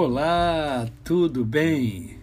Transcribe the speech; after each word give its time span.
Olá, 0.00 0.88
tudo 1.02 1.44
bem? 1.44 2.20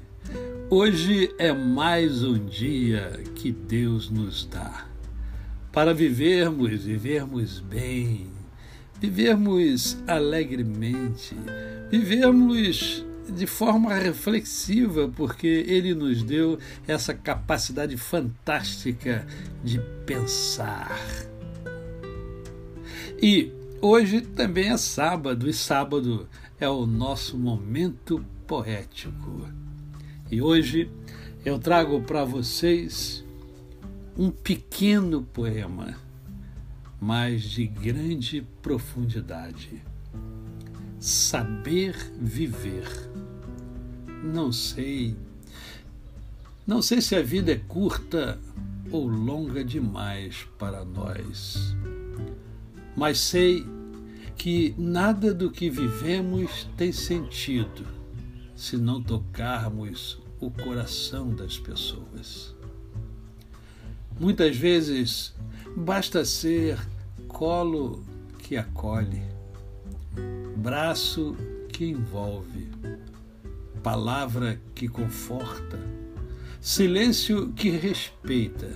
Hoje 0.69 1.29
é 1.37 1.51
mais 1.51 2.23
um 2.23 2.45
dia 2.45 3.21
que 3.35 3.51
Deus 3.51 4.09
nos 4.09 4.45
dá 4.45 4.87
para 5.73 5.93
vivermos, 5.93 6.85
vivermos 6.85 7.59
bem, 7.59 8.27
vivermos 8.97 9.97
alegremente, 10.07 11.35
vivermos 11.91 13.05
de 13.27 13.45
forma 13.45 13.93
reflexiva, 13.93 15.09
porque 15.09 15.65
Ele 15.67 15.93
nos 15.93 16.23
deu 16.23 16.57
essa 16.87 17.13
capacidade 17.13 17.97
fantástica 17.97 19.27
de 19.61 19.81
pensar. 20.05 20.97
E 23.21 23.51
hoje 23.81 24.21
também 24.21 24.69
é 24.69 24.77
sábado, 24.77 25.49
e 25.49 25.53
sábado 25.53 26.27
é 26.59 26.67
o 26.69 26.85
nosso 26.85 27.37
momento 27.37 28.23
poético. 28.47 29.47
E 30.31 30.41
hoje 30.41 30.89
eu 31.43 31.59
trago 31.59 32.01
para 32.01 32.23
vocês 32.23 33.23
um 34.17 34.31
pequeno 34.31 35.21
poema, 35.21 35.95
mas 36.99 37.43
de 37.43 37.67
grande 37.67 38.45
profundidade. 38.61 39.83
Saber 40.99 41.95
viver. 42.19 42.87
Não 44.23 44.51
sei. 44.51 45.15
Não 46.65 46.81
sei 46.81 47.01
se 47.01 47.15
a 47.15 47.21
vida 47.21 47.51
é 47.51 47.61
curta 47.67 48.39
ou 48.91 49.07
longa 49.07 49.63
demais 49.63 50.47
para 50.57 50.83
nós, 50.83 51.75
mas 52.95 53.19
sei 53.19 53.65
que 54.37 54.75
nada 54.77 55.33
do 55.33 55.51
que 55.51 55.69
vivemos 55.69 56.67
tem 56.77 56.91
sentido 56.91 57.85
se 58.55 58.77
não 58.77 59.01
tocarmos 59.01 60.21
o 60.39 60.49
coração 60.49 61.33
das 61.33 61.57
pessoas. 61.57 62.55
Muitas 64.19 64.55
vezes 64.55 65.33
basta 65.75 66.23
ser 66.23 66.79
colo 67.27 68.03
que 68.39 68.55
acolhe, 68.55 69.23
braço 70.55 71.35
que 71.69 71.85
envolve, 71.85 72.69
palavra 73.83 74.59
que 74.73 74.87
conforta, 74.87 75.79
silêncio 76.61 77.51
que 77.53 77.69
respeita, 77.69 78.71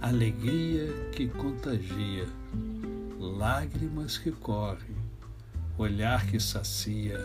alegria 0.00 0.92
que 1.12 1.28
contagia 1.28 2.26
lágrimas 3.30 4.18
que 4.18 4.30
correm, 4.30 4.96
olhar 5.78 6.26
que 6.26 6.38
sacia, 6.38 7.18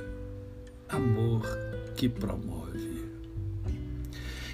amor 0.89 1.45
que 1.95 2.07
promove. 2.07 3.05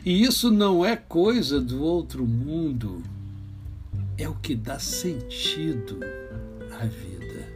E 0.06 0.24
isso 0.24 0.52
não 0.52 0.86
é 0.86 0.96
coisa 0.96 1.62
do 1.62 1.82
outro 1.82 2.26
mundo, 2.26 3.02
é 4.18 4.28
o 4.28 4.36
que 4.36 4.56
dá 4.56 4.80
sentido 4.80 6.00
à 6.80 6.86
vida. 6.86 7.48